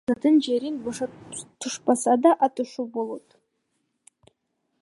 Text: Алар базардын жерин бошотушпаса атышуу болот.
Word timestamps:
Алар 0.01 0.09
базардын 0.11 0.39
жерин 0.45 0.79
бошотушпаса 0.87 2.15
атышуу 2.49 2.89
болот. 2.97 3.41